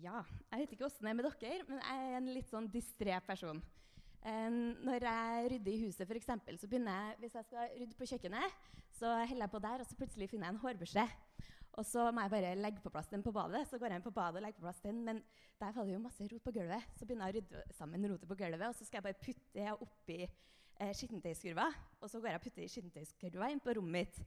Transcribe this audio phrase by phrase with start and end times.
[0.00, 2.68] Ja, jeg vet ikke åssen det er med dere, men jeg er en litt sånn
[2.72, 3.58] distré person.
[4.22, 7.98] Um, når jeg rydder i huset, for eksempel, så begynner jeg, hvis jeg skal rydde
[7.98, 8.54] på kjøkkenet,
[8.96, 11.04] så heller jeg på der, og så plutselig finner jeg en hårbørste.
[11.80, 13.64] Og så må jeg bare legge på plass den på badet.
[13.68, 15.20] Så går jeg inn på badet og legger på plass den, men
[15.60, 16.88] der det jo masse rot på gulvet.
[16.96, 19.56] Så begynner jeg å rydde sammen rotet på gulvet, og så skal jeg bare putte
[19.56, 21.68] det oppi eh, skittentøyskurva.
[22.00, 24.20] Og så går jeg og putter skittentøyskurva inn på rommet mitt.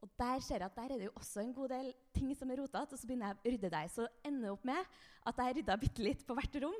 [0.00, 2.50] Og der ser jeg at der er det jo også en god del ting som
[2.50, 2.96] er rotete.
[2.96, 3.92] Og så begynner jeg å rydde der.
[3.92, 6.76] Så ender det opp med at jeg rydda bitte litt på hvert rom.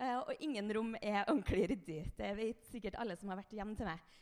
[0.00, 2.00] Uh, og ingen rom er ordentlig ryddig.
[2.16, 4.12] Det vet sikkert alle som har vært hjemme til meg.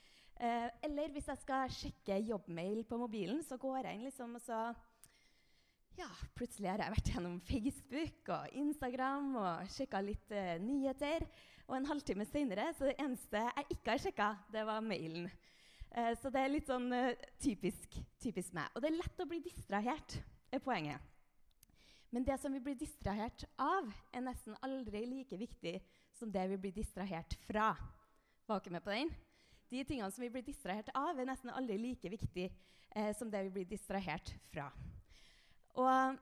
[0.41, 4.43] Uh, eller hvis jeg skal sjekke jobbmail på mobilen, så går jeg inn liksom og
[4.43, 4.61] så
[5.99, 6.09] ja,
[6.39, 11.29] plutselig har jeg vært gjennom Facebook og Instagram og sjekka litt uh, nyheter.
[11.71, 15.31] Og en halvtime seinere så det eneste jeg ikke har sjekka, det var mailen.
[15.91, 18.71] Eh, så det er litt sånn eh, typisk, typisk meg.
[18.75, 20.19] Og det er lett å bli distrahert,
[20.51, 21.03] er poenget.
[22.11, 25.77] Men det som vi blir distrahert av, er nesten aldri like viktig
[26.19, 27.73] som det vi blir distrahert fra.
[28.51, 29.13] Var dere med på den?
[29.71, 33.45] De tingene som vi blir distrahert av, er nesten aldri like viktig eh, som det
[33.47, 34.67] vi blir distrahert fra.
[35.79, 36.19] Og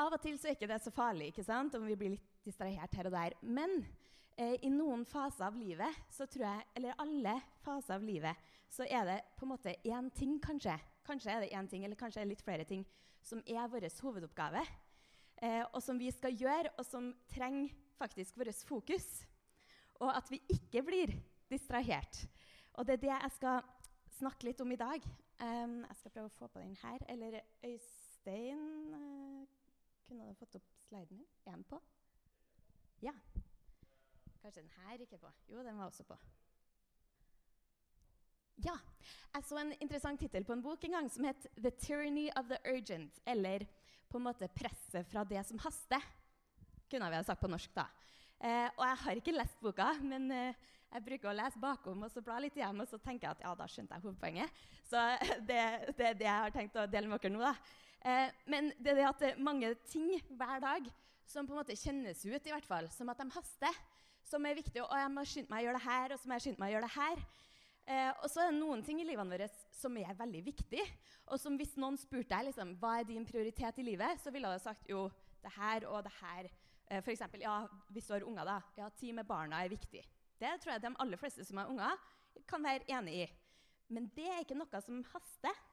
[0.00, 1.74] av og til så er ikke det så farlig ikke sant?
[1.76, 3.36] om vi blir litt distrahert her og der.
[3.40, 3.82] Men
[4.40, 9.04] i noen faser av livet, så tror jeg, eller alle faser av livet, så er
[9.08, 10.76] det på en måte én ting, kanskje.
[11.06, 12.84] Kanskje er det én ting, eller kanskje er det litt flere ting,
[13.22, 14.62] som er vår hovedoppgave.
[15.42, 19.08] Eh, og som vi skal gjøre, og som trenger faktisk vårt fokus.
[20.00, 21.12] Og at vi ikke blir
[21.50, 22.24] distrahert.
[22.78, 23.60] Og det er det jeg skal
[24.20, 25.04] snakke litt om i dag.
[25.40, 27.04] Um, jeg skal prøve å få på den her.
[27.08, 29.44] Eller Øystein uh,
[30.08, 31.28] Kunne du fått opp sliden min?
[31.46, 31.80] Er den på?
[33.00, 33.14] Ja.
[34.40, 35.30] Kanskje den her ikke på?
[35.48, 36.16] Jo, den var også på.
[38.64, 38.76] Ja.
[39.34, 42.48] Jeg så en interessant tittel på en bok en gang som het 'The Tyranny of
[42.48, 43.20] the Urgent'.
[43.26, 43.66] Eller
[44.08, 46.02] på en måte 'Presset fra det som haster'.
[46.90, 47.86] Kunne vi ha sagt på norsk, da.
[48.40, 50.54] Eh, og jeg har ikke lest boka, men eh,
[50.92, 53.44] jeg bruker å lese bakom og så bla litt hjem, og så tenker jeg at
[53.44, 54.50] ja, da skjønte jeg hovedpoenget.
[54.88, 54.96] Så
[55.50, 55.60] det,
[55.98, 57.44] det er det jeg har tenkt å dele med dere nå.
[57.44, 57.54] da.
[58.00, 60.88] Eh, men det er det at det mange ting hver dag
[61.26, 63.76] som på en måte kjennes ut, i hvert fall, som at de haster
[64.28, 64.82] som er viktig.
[64.84, 66.70] Og jeg må skynde meg å gjøre det her, og så må jeg skynde meg
[66.70, 67.24] å gjøre det her.
[67.90, 70.84] Eh, og så er det noen ting i livene våre som er veldig viktig.
[71.30, 74.50] Og som hvis noen spurte deg liksom, hva er din prioritet i livet, så ville
[74.52, 75.08] du sagt jo
[75.42, 76.50] det her og det her.
[76.90, 77.62] Eh, eksempel, ja,
[77.94, 78.58] hvis du har unger, da.
[78.78, 80.04] Ja, tid med barna er viktig.
[80.40, 81.98] Det tror jeg de aller fleste som har unger,
[82.48, 83.26] kan være enig i.
[83.90, 85.66] Men det er ikke noe som haster.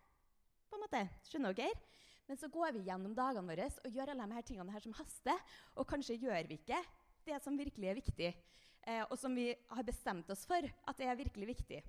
[0.67, 0.99] på en måte.
[1.23, 1.77] Skjønner dere?
[2.27, 4.95] Men så går vi gjennom dagene våre og gjør alle de her tingene her som
[4.97, 5.37] haster.
[5.79, 6.81] Og kanskje gjør vi ikke
[7.27, 8.31] det som virkelig er viktig,
[8.87, 11.81] eh, og som vi har bestemt oss for at det er virkelig viktig.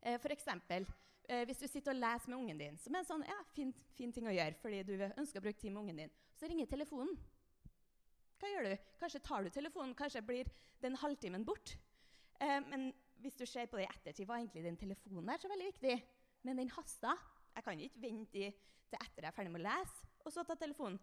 [0.00, 0.48] Eh, F.eks.
[1.30, 3.70] Eh, hvis du sitter og leser med ungen din, som er en sånn, ja, fin,
[3.94, 6.70] fin, ting å gjøre fordi du ønsker å bruke tid med ungen din, så ringer
[6.70, 7.12] telefonen.
[8.40, 8.88] Hva gjør du?
[9.02, 11.76] Kanskje tar du telefonen, kanskje blir den halvtimen bort.
[12.40, 12.88] Eh, men
[13.20, 15.96] hvis du ser på det i ettertid, var egentlig den telefonen her så veldig viktig?
[16.48, 17.14] Men den hasta.
[17.54, 18.46] Jeg kan ikke vente til
[18.96, 20.98] etter jeg er ferdig med å lese, og så ta telefonen.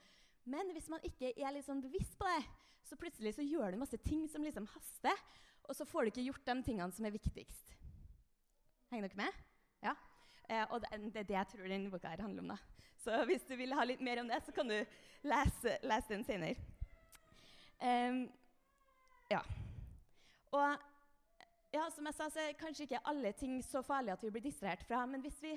[0.47, 2.43] Men hvis man ikke er litt sånn bevisst på det,
[2.87, 5.23] så plutselig så gjør du masse ting som liksom haster,
[5.67, 7.73] og så får du ikke gjort de tingene som er viktigst.
[8.93, 9.41] Henger dere med?
[9.83, 9.93] Ja?
[10.47, 12.53] Eh, og det, det, er det jeg tror denne boka her handler om.
[12.55, 12.85] da.
[13.03, 14.77] Så hvis du vil ha litt mer om det, så kan du
[15.27, 16.55] lese, lese den senere.
[17.83, 18.23] Um,
[19.29, 19.41] ja.
[20.55, 20.87] Og
[21.75, 24.47] ja, som jeg sa, så er kanskje ikke alle ting så farlige at vi blir
[24.47, 25.03] distrahert fra.
[25.11, 25.53] Men hvis vi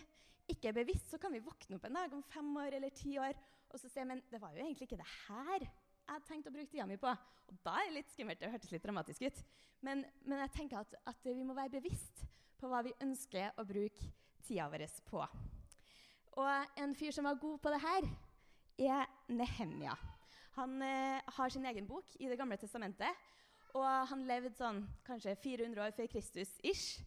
[0.51, 3.15] ikke er bevisst, så kan vi våkne opp en dag om fem år eller ti
[3.22, 3.39] år
[3.70, 5.70] og så sier jeg men det var jo egentlig ikke det her
[6.10, 7.10] jeg hadde tenkt å bruke tida mi på.
[7.50, 8.41] Og da er det litt skummelt.
[8.41, 9.36] Det hørtes litt dramatisk ut.
[9.86, 12.25] Men, men jeg tenker at, at, vi må være bevisst
[12.59, 14.09] på hva vi ønsker å bruke
[14.42, 15.22] tida vår på.
[16.42, 18.09] Og en fyr som var god på det her,
[18.80, 19.94] er Nehemia.
[20.56, 23.30] Han eh, har sin egen bok i Det gamle testamentet.
[23.78, 27.04] Og han levde sånn kanskje 400 år før Kristus ish.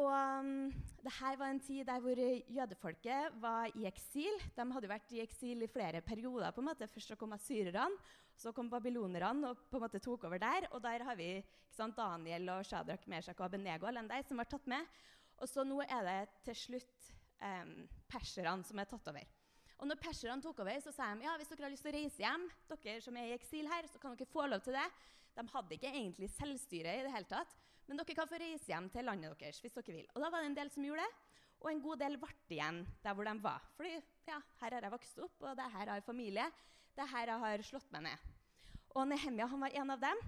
[0.00, 0.70] Og um,
[1.04, 2.16] det her var en tid der hvor
[2.56, 4.38] jødefolket var i eksil.
[4.56, 6.50] De hadde vært i eksil i flere perioder.
[6.50, 6.88] på en måte.
[6.88, 7.98] Først så kom asyrerne,
[8.36, 10.68] så kom babylonerne og på en måte tok over der.
[10.72, 14.66] Og der har vi sant, Daniel og Shadrach, Meshach og Abenego de som var tatt
[14.66, 14.86] med.
[15.38, 17.12] Og så nå er det til slutt
[17.42, 19.28] um, perserne som er tatt over.
[19.82, 21.98] Og når perserne tok over, så sa de ja, hvis dere har lyst til å
[21.98, 24.88] reise hjem, dere som er i eksil her, så kan dere få lov til det.
[25.34, 27.56] De hadde ikke egentlig selvstyre i det hele tatt,
[27.88, 30.10] men dere kan få reise hjem til landet deres hvis dere vil.
[30.14, 32.82] Og da var det en del som gjorde det, og en god del ble igjen
[33.04, 33.64] der hvor de var.
[33.78, 33.94] Fordi
[34.28, 36.46] ja, her har jeg vokst opp, og det her har jeg familie.
[36.96, 38.30] Det her jeg har slått meg ned.
[38.92, 40.22] Og Nehemia han var en av dem,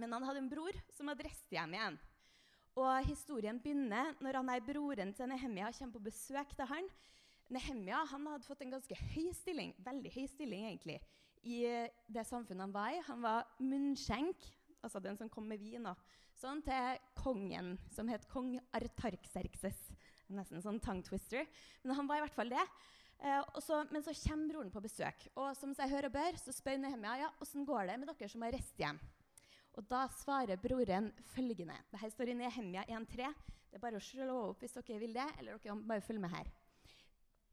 [0.00, 1.98] men han hadde en bror som hadde reist hjem igjen.
[2.76, 6.88] Og historien begynner når han er broren til Nehemia kommer på besøk til han
[7.52, 10.98] Nehemia han hadde fått en ganske høy stilling veldig høy stilling egentlig,
[11.46, 11.62] i
[12.10, 13.02] det samfunnet han var i.
[13.06, 14.48] Han var munnskjenk,
[14.82, 15.94] altså den som kom med vin, da,
[16.40, 19.78] sånn, til kongen, som het kong Artarkserkses.
[20.32, 21.46] Nesten sånn tongue twister.
[21.84, 22.64] Men han var i hvert fall det.
[23.18, 26.52] Eh, så, men så kommer broren på besøk, og som seg hør og bør, så
[26.52, 29.00] spør Nehemia ja, åssen går det med dere som har reist hjem.
[29.76, 31.76] Og da svarer broren følgende.
[31.92, 33.32] Dette står i Nehemia 1,3.
[33.70, 36.22] Det er bare å slå opp hvis dere vil det, eller dere kan bare følge
[36.22, 36.52] med her.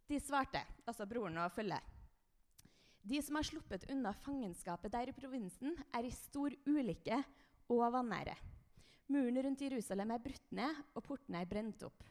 [0.07, 1.91] De svarte, altså broren og følget.
[3.03, 7.19] De som har sluppet unna fangenskapet der i provinsen, er i stor ulykke
[7.71, 8.35] og vanære.
[9.11, 12.05] Muren rundt Jerusalem er brutt ned, og portene er brent opp.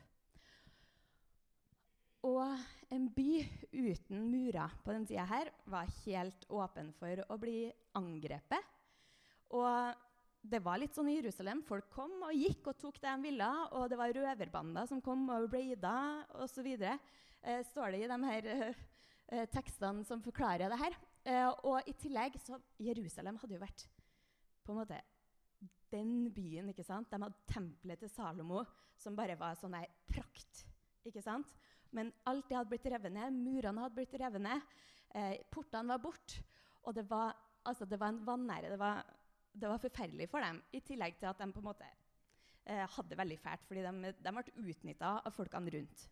[2.23, 3.43] Og en by
[3.73, 7.65] uten murer på den tida her var helt åpen for å bli
[7.99, 8.69] angrepet.
[9.59, 9.97] Og
[10.43, 11.65] det var litt sånn i Jerusalem.
[11.67, 13.51] Folk kom og gikk og tok det de ville.
[13.75, 15.97] Og det var røverbander som kom og raida
[16.45, 16.69] osv.
[16.79, 18.83] Eh, står det i de her eh,
[19.33, 20.99] eh, tekstene som forklarer det her.
[21.27, 23.87] Eh, og i tillegg så Jerusalem hadde jo vært
[24.63, 25.03] på en måte
[25.93, 26.71] den byen.
[26.73, 27.11] ikke sant?
[27.13, 28.65] De hadde tempelet til Salomo,
[28.99, 30.65] som bare var sånn der prakt.
[31.07, 31.53] ikke sant?
[31.93, 33.37] Men alt det hadde blitt revet ned.
[33.37, 34.69] Murene hadde blitt revet ned.
[35.15, 36.45] Eh, portene var borte.
[36.89, 37.37] Og det var,
[37.69, 38.73] altså, det var en vanære.
[38.73, 39.05] Det var,
[39.53, 40.63] det var, forferdelig for dem.
[40.73, 41.87] I tillegg til at de på en måte
[42.65, 46.09] eh, hadde det veldig fælt, fordi de, de ble utnytta av folkene rundt.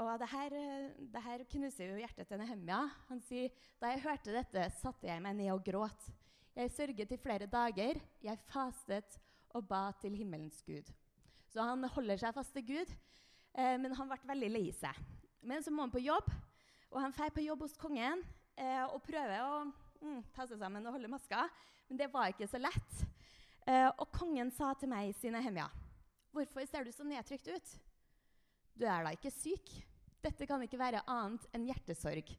[0.00, 0.54] Og det her,
[1.12, 2.78] det her, knuser jo hjertet til Nehemja.
[3.10, 6.06] Han sier da jeg hørte dette, satte jeg meg ned og gråt.
[6.60, 7.96] Jeg sørget i flere dager.
[8.20, 9.14] Jeg fastet
[9.56, 10.90] og ba til himmelens Gud.
[11.48, 12.90] Så han holder seg fast til Gud.
[13.56, 14.98] Eh, men han ble veldig lei seg.
[15.40, 16.28] Men så må han på jobb,
[16.90, 18.20] og han drar på jobb hos kongen
[18.60, 21.46] eh, og prøver å mm, ta seg sammen og holde maska.
[21.88, 23.00] Men det var ikke så lett.
[23.64, 25.70] Eh, og kongen sa til meg i sine hemja,
[26.30, 27.72] 'Hvorfor ser du så nedtrykt ut?'
[28.76, 29.80] 'Du er da ikke syk?'
[30.20, 32.36] 'Dette kan ikke være annet enn hjertesorg.'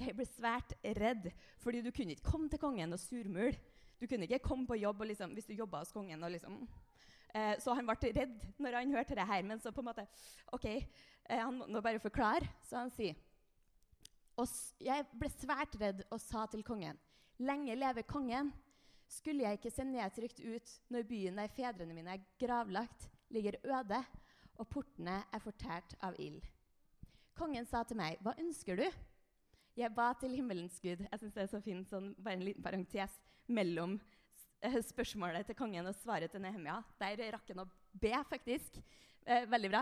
[0.00, 1.28] Jeg ble svært redd,
[1.60, 3.56] fordi du kunne ikke komme til kongen og surmule.
[4.00, 6.62] Du kunne ikke komme på jobb liksom, hvis du jobba hos kongen liksom
[7.34, 9.44] Eh, så han ble redd når han hørte det her.
[9.46, 10.06] Men så på en måte
[10.54, 12.48] OK, eh, han må bare forklare.
[12.66, 13.18] Så han sier
[14.40, 14.48] og
[14.80, 16.96] Jeg ble svært redd og sa til kongen,
[17.44, 18.52] lenge leve kongen.
[19.10, 23.98] Skulle jeg ikke se nedtrykt ut når byen der fedrene mine er gravlagt, ligger øde,
[24.54, 26.46] og portene er fortært av ild?
[27.36, 28.86] Kongen sa til meg, hva ønsker du?
[29.76, 31.04] Jeg ba til himmelens Gud.
[31.06, 33.98] Jeg synes det er så fint, sånn, Bare en liten parentes mellom
[34.60, 36.82] Eh, spørsmålet til kongen og svaret til Nehemia.
[37.00, 38.76] Der rakk han å be, faktisk.
[39.24, 39.80] Eh, veldig bra.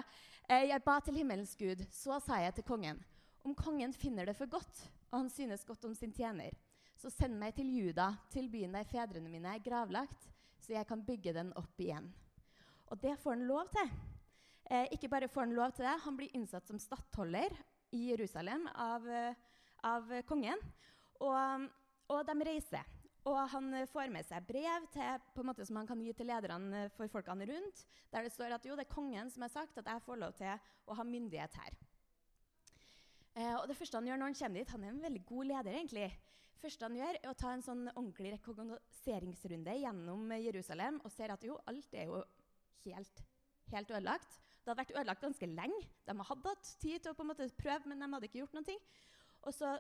[0.49, 1.83] Eh, jeg ba til himmelens Gud.
[1.91, 3.01] Så sa jeg til kongen,
[3.43, 6.55] om kongen finner det for godt, og han synes godt om sin tjener,
[6.95, 10.29] så send meg til Juda, til byen der fedrene mine er gravlagt,
[10.63, 12.13] så jeg kan bygge den opp igjen.
[12.87, 13.91] Og det får han lov til.
[14.71, 17.51] Eh, ikke bare får han lov til det, han blir innsatt som stattholder
[17.91, 19.35] i Jerusalem av, eh,
[19.87, 20.63] av kongen.
[21.25, 21.67] Og,
[22.13, 22.95] og de reiser.
[23.29, 26.31] Og han får med seg brev til, på en måte som han kan gi til
[26.31, 27.83] lederne for folkene rundt,
[28.13, 30.37] der det står at jo, det er kongen som har sagt at jeg får lov
[30.39, 31.77] til å ha myndighet her.
[33.39, 35.51] Eh, og det første han gjør når han kommer dit, han er en veldig god
[35.51, 36.09] leder, egentlig.
[36.59, 41.45] Første han gjør, er å ta en sånn ordentlig rekognoseringsrunde gjennom Jerusalem og ser at
[41.47, 42.23] jo, alt er jo
[42.87, 43.23] helt,
[43.75, 44.41] helt ødelagt.
[44.59, 45.85] Det hadde vært ødelagt ganske lenge.
[46.09, 48.57] De hadde hatt tid til å på en måte prøve, men de hadde ikke gjort
[48.59, 48.79] noe.
[49.47, 49.77] Og så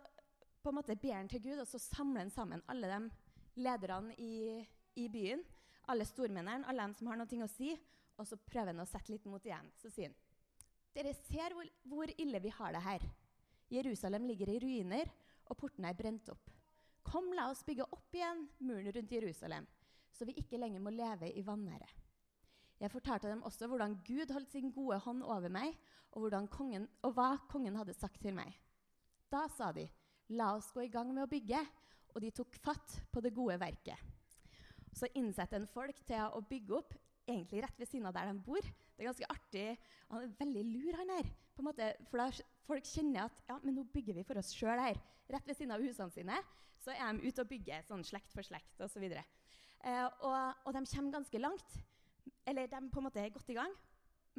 [0.62, 4.14] på en måte ber han til Gud, og så samler han sammen alle de lederne
[4.18, 4.64] i,
[4.96, 5.42] i byen,
[5.88, 7.72] alle stormennene, alle dem som har noe å si,
[8.18, 9.70] og så prøver han å sette litt mot igjen.
[9.78, 10.24] Så sier han
[10.98, 13.02] dere ser hvor, hvor ille vi har det her.
[13.70, 15.10] Jerusalem ligger i ruiner,
[15.46, 16.50] og portene er brent opp.
[17.06, 19.68] Kom, la oss bygge opp igjen muren rundt Jerusalem,
[20.10, 21.86] så vi ikke lenger må leve i vanære.
[22.78, 25.76] Jeg fortalte dem også hvordan Gud holdt sin gode hånd over meg,
[26.16, 28.52] og, kongen, og hva kongen hadde sagt til meg.
[29.28, 29.84] Da sa de,
[30.32, 31.60] la oss gå i gang med å bygge,
[32.14, 34.00] og de tok fatt på det gode verket.
[34.96, 36.94] Så innsetter en folk til å bygge opp
[37.28, 38.64] egentlig rett ved siden av der de bor.
[38.64, 39.66] Det er ganske artig.
[40.08, 41.28] Han er veldig lur, han her.
[41.54, 42.30] på en måte, For da
[42.66, 44.98] folk kjenner at ja, men nå bygger vi for oss sjøl her.
[45.28, 46.38] Rett ved siden av husene sine
[46.78, 49.04] så er de ute og bygger sånn slekt for slekt osv.
[49.04, 49.18] Og,
[49.84, 51.78] eh, og, og de kommer ganske langt.
[52.48, 53.74] Eller de på en måte er godt i gang.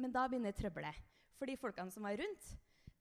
[0.00, 0.96] Men da begynner trøbbelet.
[1.38, 2.48] For de folkene som var rundt,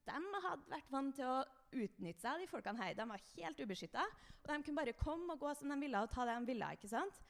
[0.09, 1.37] de hadde vært vant til å
[1.69, 2.95] utnytte seg av de folkene her.
[2.97, 4.05] De var helt ubeskytta,
[4.41, 6.71] og de kunne bare komme og gå som de ville og ta det de ville.
[6.73, 7.21] ikke sant?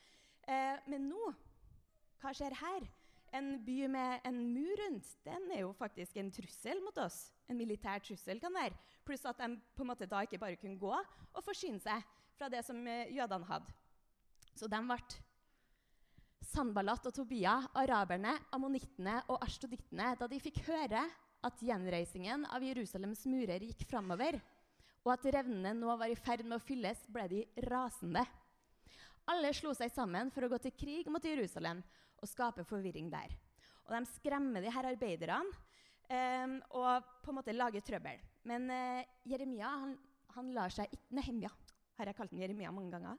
[0.47, 1.33] Eh, men nå,
[2.21, 2.87] hva skjer her?
[3.35, 7.27] En by med en mur rundt, den er jo faktisk en trussel mot oss.
[7.49, 8.77] En militær trussel kan være.
[9.05, 12.01] Pluss at de på en måte da ikke bare kunne gå og forsyne seg
[12.39, 13.75] fra det som eh, jødene hadde.
[14.57, 15.01] Så de ble
[16.49, 21.03] Sanballat og Tobia, araberne, ammonittene og arstodittene, da de fikk høre
[21.45, 24.39] at gjenreisingen av Jerusalems murer gikk framover,
[25.05, 28.25] og at revnene nå var i ferd med å fylles, ble de rasende.
[29.29, 31.83] Alle slo seg sammen for å gå til krig mot Jerusalem
[32.19, 33.31] og skape forvirring der.
[33.87, 35.53] Og de skremmer de her arbeiderne
[36.09, 38.19] eh, og på en måte lager trøbbel.
[38.49, 39.95] Men eh, Jeremia han,
[40.35, 41.51] han lar seg ikke Nehemia.
[41.99, 43.17] Har jeg kalt den Jeremia mange ganger?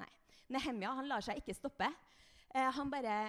[0.00, 0.08] Nei.
[0.54, 1.90] Nehemia han lar seg ikke stoppe.
[2.54, 3.20] Eh, han bare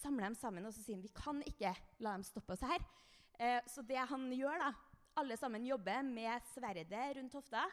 [0.00, 2.84] samler dem sammen og så sier han, vi kan ikke la dem stoppe oss her.
[3.40, 4.72] Eh, så det han gjør, da
[5.20, 7.64] Alle sammen jobber med sverdet rundt hofta.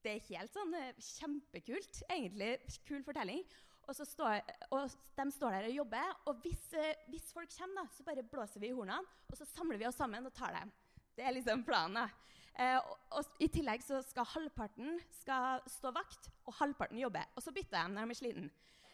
[0.00, 2.04] Det er helt sånn eh, kjempekult.
[2.08, 2.52] Egentlig
[2.86, 3.42] kul fortelling.
[3.88, 6.12] Og, står, og de står der og jobber.
[6.30, 9.48] Og hvis, eh, hvis folk kommer, da, så bare blåser vi i hornene, og så
[9.50, 10.72] samler vi oss sammen og tar dem.
[11.16, 11.98] Det er liksom planen.
[11.98, 12.30] da.
[12.60, 17.24] Eh, og, og, I tillegg så skal halvparten skal stå vakt, og halvparten jobbe.
[17.34, 18.50] Og så bytter de når de er sliten.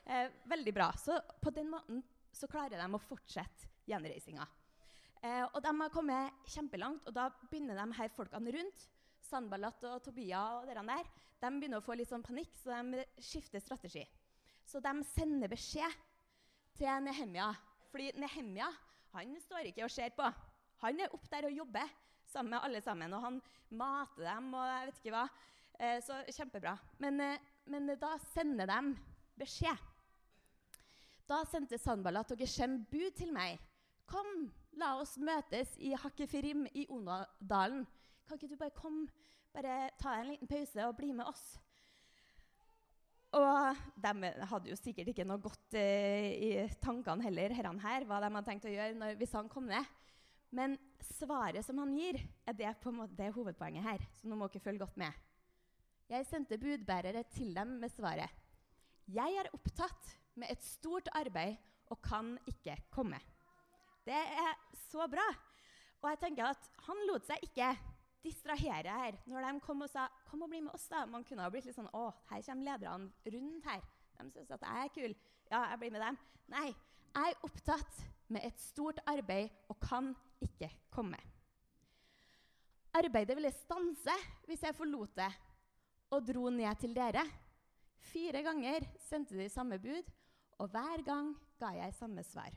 [0.07, 0.93] Eh, veldig bra.
[0.97, 4.47] Så på den måten så klarer de å fortsette gjenreisinga.
[5.25, 8.85] Eh, og de har kommet kjempelangt, og da begynner de her folkene rundt
[9.27, 11.09] Sandballat og Tobia og der,
[11.41, 14.05] de begynner å få litt sånn panikk, så de skifter strategi.
[14.67, 15.93] Så de sender beskjed
[16.77, 17.51] til Nehemia.
[17.91, 18.69] Fordi Nehemia
[19.15, 20.27] han står ikke og ser på.
[20.83, 21.93] Han er opp der og jobber
[22.29, 23.15] sammen med alle sammen.
[23.17, 23.39] Og han
[23.71, 25.27] mater dem og jeg vet ikke hva.
[25.77, 26.75] Eh, så kjempebra.
[27.03, 28.81] Men, eh, men da sender de
[29.39, 29.85] beskjed.
[31.27, 33.59] Da sendte Sandballat og Geshem bud til meg.
[34.07, 34.47] Kom,
[34.81, 37.85] la oss møtes i Hakkefirim i Onadalen.
[38.27, 39.07] Kan ikke du bare komme,
[39.55, 41.45] bare ta en liten pause og bli med oss?
[43.37, 48.21] Og de hadde jo sikkert ikke noe godt eh, i tankene heller, herrene her, hva
[48.23, 49.95] de hadde tenkt å gjøre når, hvis han kom ned.
[50.57, 54.05] Men svaret som han gir, er det, måte, det er hovedpoenget her.
[54.17, 55.23] Så nå må dere følge godt med.
[56.09, 58.31] Jeg sendte budbærere til dem med svaret.
[59.11, 61.59] Jeg er opptatt med et stort arbeid
[61.91, 63.19] og kan ikke komme.
[64.07, 64.55] Det er
[64.87, 65.27] så bra.
[66.03, 67.73] Og jeg tenker at han lot seg ikke
[68.27, 69.19] distrahere her.
[69.27, 71.05] Når de kom og sa 'kom og bli med oss', da.
[71.07, 73.83] Man kunne ha blitt litt sånn 'Å, her kommer lederne rundt her'.
[74.19, 75.15] De syns at jeg er kul.
[75.51, 76.19] Ja, jeg blir med dem.
[76.49, 76.75] Nei,
[77.15, 81.19] jeg er opptatt med et stort arbeid og kan ikke komme.
[82.95, 84.15] Arbeidet ville stanse
[84.47, 85.33] hvis jeg forlot det
[86.11, 87.25] og dro ned til dere.
[87.99, 90.05] Fire ganger sendte de samme bud,
[90.59, 92.55] og hver gang ga jeg samme svar.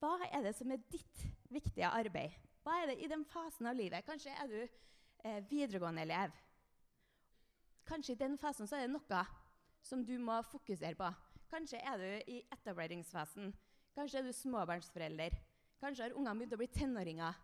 [0.00, 2.36] Hva er det som er ditt viktige arbeid?
[2.64, 4.04] Hva er det i den fasen av livet?
[4.06, 6.34] Kanskje er du eh, videregående elev.
[7.88, 9.22] Kanskje i den fasen så er det noe
[9.82, 11.08] som du må fokusere på.
[11.50, 13.54] Kanskje er du i etableringsfasen.
[13.96, 15.38] Kanskje er du småbarnsforelder.
[15.80, 17.38] Kanskje har ungene begynt å bli tenåringer.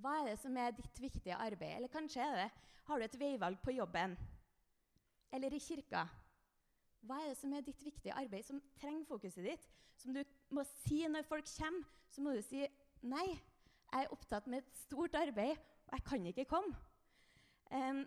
[0.00, 1.78] Hva er det som er ditt viktige arbeid?
[1.78, 2.50] Eller kanskje det,
[2.86, 4.16] har du et veivalg på jobben
[5.32, 6.06] eller i kirka.
[7.06, 9.66] Hva er det som er ditt viktige arbeid, som trenger fokuset ditt?
[10.00, 10.22] Som du
[10.54, 12.64] må si når folk kommer, så må du si
[13.02, 13.26] nei.
[13.90, 15.56] Jeg er opptatt med et stort arbeid,
[15.88, 16.76] og jeg kan ikke komme.
[17.70, 18.04] Um,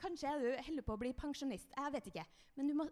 [0.00, 1.72] kanskje er du holder på å bli pensjonist.
[1.76, 2.24] Jeg vet ikke.
[2.56, 2.86] Men må,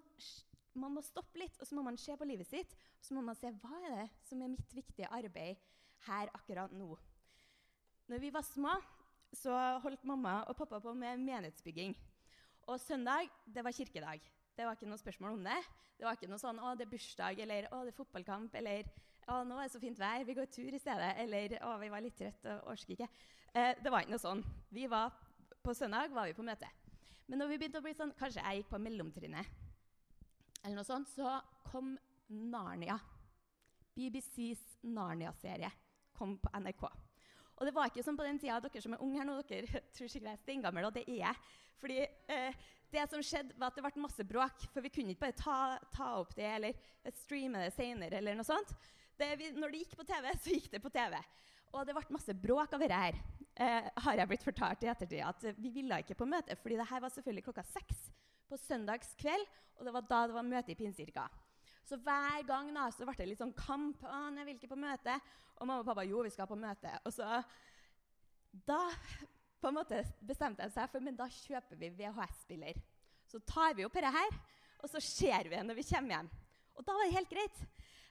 [0.74, 2.74] man må stoppe litt, og så må man se på livet sitt.
[2.98, 5.60] Og så må man se hva er det som er mitt viktige arbeid
[6.08, 6.96] her akkurat nå.
[8.10, 8.74] Når vi var små,
[9.32, 11.94] så holdt mamma og pappa på med menighetsbygging.
[12.68, 14.20] Og søndag, det var kirkedag.
[14.56, 15.61] Det var ikke noe spørsmål om det.
[15.97, 18.85] Det var ikke noe sånn 'Å, det er bursdag', eller 'Å, det er fotballkamp', eller
[19.28, 21.88] 'Å, nå er det så fint vær, vi går tur i stedet', eller 'Å, vi
[21.88, 23.09] var litt trøtte og orker ikke'.
[23.54, 24.44] Eh, det var ikke noe sånn.
[24.71, 25.12] Vi var,
[25.62, 26.68] på søndag var vi på møte.
[27.28, 29.47] Men når vi begynte å bli sånn, kanskje jeg gikk på mellomtrinnet,
[30.64, 31.40] eller noe sånt, så
[31.71, 32.99] kom Narnia.
[33.94, 35.71] BBCs Narnia-serie
[36.12, 36.90] kom på NRK.
[37.59, 39.82] Og det var ikke som på den tida dere som er unge her nå, dere
[39.94, 41.42] tror sikkert jeg er steingammel, og det er jeg.
[41.82, 44.66] Fordi eh, det som skjedde, var at det ble masse bråk.
[44.73, 45.59] For vi kunne ikke bare ta,
[45.94, 46.90] ta opp det eller
[47.25, 48.21] streame det senere.
[48.21, 48.75] eller noe sånt.
[49.18, 51.18] Det, vi, når det gikk på TV, så gikk det på TV.
[51.73, 53.21] Og det ble masse bråk av dette her.
[53.52, 56.88] Eh, har jeg blitt fortalt i ettertid at vi ville ikke på møte, fordi det
[56.88, 58.06] her var selvfølgelig klokka seks
[58.49, 59.44] på søndagskveld,
[59.76, 61.26] og det var da det var møte i Pinsekirka.
[61.88, 64.02] Så hver gang da, så ble det litt sånn kamp.
[64.02, 65.18] 'Å, jeg vil ikke på møte.'
[65.58, 67.44] Og mamma og pappa 'Jo, vi skal på møte.' Og så
[68.52, 68.90] Da
[69.62, 72.80] på en måte bestemte de seg for men da kjøper vi VHS-spiller.
[73.24, 74.34] Så tar vi opp dette her,
[74.82, 76.30] og så ser vi det når vi kommer hjem.
[76.76, 77.60] Og da var det helt greit.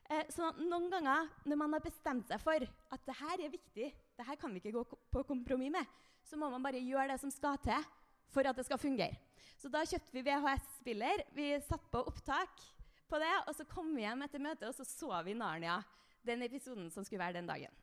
[0.10, 3.92] Eh, så noen ganger når man har bestemt seg for at det her er viktig,
[3.92, 5.86] det her kan vi ikke gå på kompromiss med,
[6.24, 7.86] så må man bare gjøre det som skal til
[8.32, 9.20] for at det skal fungere.
[9.60, 11.26] Så da kjøpte vi VHS-spiller.
[11.36, 12.64] Vi satte på opptak
[13.12, 15.82] på det, og så kom vi hjem etter møtet, og så så vi Narnia,
[16.26, 17.80] den episoden som skulle være den dagen.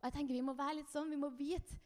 [0.00, 1.76] Og jeg tenker Vi må være litt sånn, vi må vite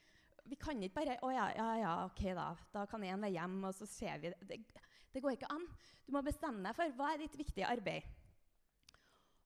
[0.44, 2.50] vi kan ikke bare Å ja, ja, ja, OK, da.
[2.72, 4.60] Da kan én være hjemme, og så ser vi det.
[5.12, 5.22] det.
[5.22, 5.64] går ikke an.
[6.04, 8.04] Du må bestemme deg for hva er ditt viktige arbeid.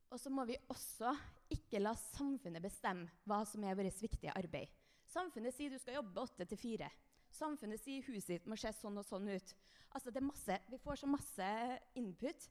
[0.08, 1.12] Og så må vi også
[1.52, 4.72] ikke la samfunnet bestemme hva som er vårt viktige arbeid.
[5.08, 6.88] Samfunnet sier du skal jobbe åtte til fire.
[7.32, 9.54] Samfunnet sier huset ditt må se sånn og sånn ut.
[9.92, 11.50] Altså, det er masse, vi får så masse
[11.96, 12.48] input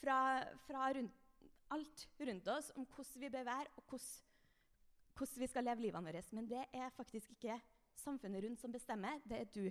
[0.00, 0.18] fra,
[0.66, 1.24] fra rundt,
[1.74, 6.22] alt rundt oss om hvordan vi bør være, og hvordan, vi skal leve livene våre.
[6.36, 7.58] Men det er faktisk ikke
[7.96, 9.64] samfunnet rundt som bestemmer, det er du.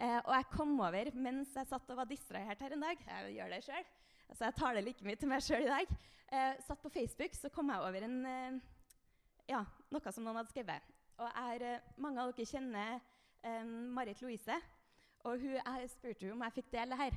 [0.00, 3.30] Eh, og jeg kom over mens jeg satt og var distrahert her en dag Jeg
[3.38, 3.86] gjør det sjøl.
[4.28, 5.94] Altså, jeg taler like mye til meg sjøl i dag.
[6.26, 8.58] Eh, satt på Facebook, så kom jeg over en, eh,
[9.48, 9.62] ja,
[9.94, 10.90] noe som noen hadde skrevet.
[11.16, 12.98] Og er, eh, mange av dere kjenner
[13.42, 14.58] eh, Marit Louise.
[15.24, 17.16] Og hun, jeg spurte om jeg fikk dele det her.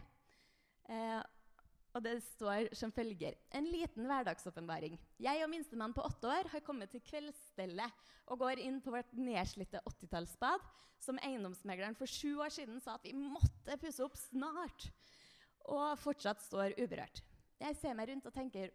[1.98, 4.98] Og det står som følger En liten hverdagsåpenbaring.
[5.18, 9.10] Jeg og minstemann på åtte år har kommet til kveldsstellet og går inn på vårt
[9.18, 10.62] nedslitte 80-tallsbad,
[11.02, 14.90] som eiendomsmegleren for sju år siden sa at vi måtte pusse opp snart,
[15.66, 17.24] og fortsatt står uberørt.
[17.60, 18.72] Jeg ser meg rundt og tenker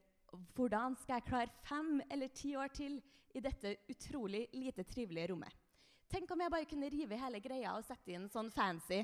[0.57, 2.99] hvordan skal jeg klare fem eller ti år til
[3.35, 5.53] i dette utrolig lite trivelige rommet?
[6.11, 9.01] Tenk om jeg bare kunne rive hele greia og sette inn sånn fancy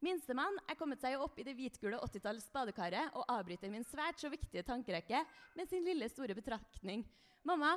[0.00, 4.30] Minstemann er kommet seg opp i det hvitgule 80-talls badekaret og avbryter min svært så
[4.32, 5.20] viktige tankerekke
[5.58, 7.04] med sin lille, store betraktning.
[7.44, 7.74] Mamma,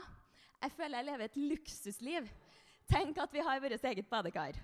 [0.63, 2.31] jeg føler jeg lever et luksusliv.
[2.87, 4.55] Tenk at vi har vårt eget badekar.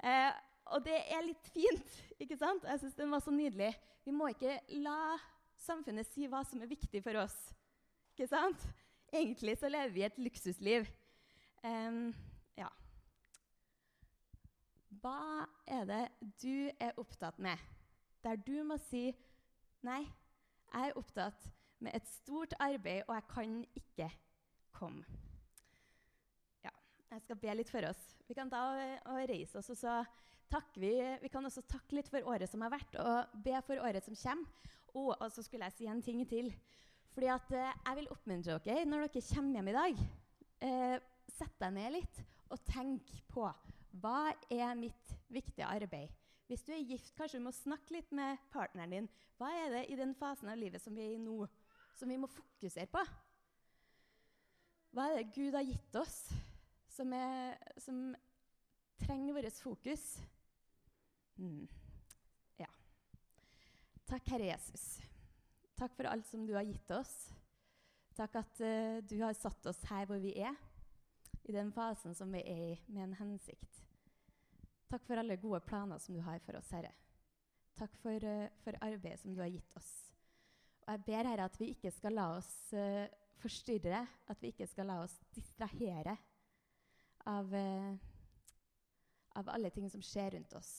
[0.00, 0.32] Eh,
[0.72, 2.64] og det er litt fint, ikke sant?
[2.64, 3.74] Jeg syns den var så nydelig.
[4.06, 5.18] Vi må ikke la
[5.60, 7.36] samfunnet si hva som er viktig for oss.
[8.14, 8.64] Ikke sant?
[9.12, 10.88] Egentlig så lever vi et luksusliv.
[11.62, 11.88] Ja.
[15.00, 16.02] Hva er det
[16.42, 17.58] du er opptatt med,
[18.24, 19.10] der du må si
[19.82, 20.04] Nei,
[20.70, 21.48] jeg er opptatt
[21.82, 24.06] med et stort arbeid, og jeg kan ikke
[24.76, 25.02] komme.
[26.62, 26.70] Ja,
[27.10, 28.02] jeg skal be litt for oss.
[28.28, 29.96] Vi kan og reise oss, og så
[30.52, 30.92] takker vi
[31.24, 34.14] Vi kan også takke litt for året som har vært, og be for året som
[34.14, 34.70] kommer.
[34.92, 36.52] Og, og så skulle jeg si en ting til.
[37.12, 40.02] Fordi at eh, Jeg vil oppmuntre dere når dere kommer hjem i dag.
[40.68, 40.98] Eh,
[41.32, 42.18] Sett deg ned litt
[42.52, 43.46] og tenk på
[44.00, 46.12] hva er mitt viktige arbeid?
[46.48, 49.10] Hvis du er gift, kanskje du må snakke litt med partneren din.
[49.40, 51.46] Hva er det i den fasen av livet som vi er i nå,
[51.96, 53.04] som vi må fokusere på?
[54.92, 56.16] Hva er det Gud har gitt oss,
[56.92, 58.10] som, er, som
[59.00, 60.04] trenger vårt fokus?
[61.40, 61.64] Mm.
[62.60, 62.68] Ja.
[64.10, 64.84] Takk, Herre Jesus.
[65.80, 67.14] Takk for alt som du har gitt oss.
[68.18, 70.56] Takk at uh, du har satt oss her hvor vi er,
[71.44, 73.82] i den fasen som vi er i, med en hensikt.
[74.92, 76.92] Takk for alle gode planer som du har for oss, Herre.
[77.78, 79.90] Takk for, uh, for arbeidet som du har gitt oss.
[80.84, 83.06] Og jeg ber Herre at vi ikke skal la oss uh,
[83.40, 86.16] forstyrre, at vi ikke skal la oss distrahere
[87.30, 87.94] av, uh,
[89.40, 90.74] av alle ting som skjer rundt oss.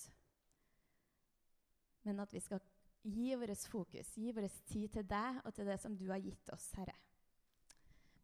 [2.03, 2.61] Men at vi skal
[3.03, 6.53] gi vårt fokus, gi vår tid til deg og til det som du har gitt
[6.53, 6.95] oss, Herre.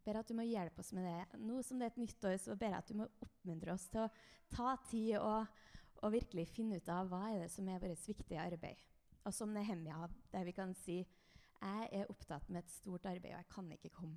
[0.04, 1.40] Ber at du må hjelpe oss med det.
[1.44, 3.88] Nå som det er et nytt år, så ber jeg at du må oppmuntre oss
[3.92, 4.12] til å
[4.54, 5.60] ta tid og
[6.00, 8.80] og virkelig finne ut av hva er det som er vårt viktige arbeid.
[9.28, 11.02] Og som Nehemja, der vi kan si
[11.60, 14.16] jeg er opptatt med et stort arbeid, og jeg kan ikke komme.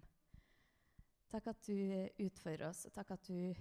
[1.34, 1.76] Takk at du
[2.24, 3.52] utfordrer oss, og takk at du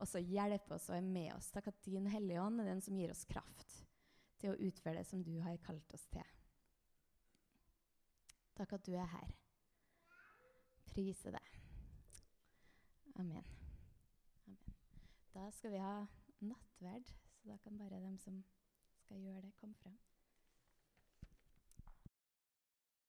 [0.00, 1.50] også hjelper oss og er med oss.
[1.52, 3.82] Takk at din Hellige Ånd er den som gir oss kraft
[4.40, 6.24] til å utføre det som du har kalt oss til.
[8.56, 9.39] Takk at du er her.
[10.90, 11.58] Prise deg.
[13.14, 13.46] Amen.
[14.46, 14.76] Amen.
[15.34, 16.06] Da skal vi ha
[16.40, 17.12] nattverd.
[17.40, 18.44] Så da kan bare dem som
[19.04, 19.98] skal gjøre det, komme frem.